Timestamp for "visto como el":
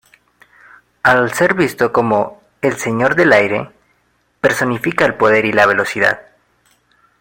1.53-2.73